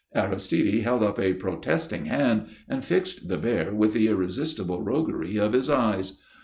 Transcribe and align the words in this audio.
Aristide 0.15 0.81
held 0.81 1.03
up 1.03 1.19
a 1.19 1.35
protesting 1.35 2.05
hand, 2.05 2.47
and 2.67 2.83
fixed 2.83 3.27
the 3.27 3.37
bear 3.37 3.71
with 3.71 3.93
the 3.93 4.07
irresistible 4.07 4.81
roguery 4.81 5.37
of 5.37 5.53
his 5.53 5.69
eyes. 5.69 6.19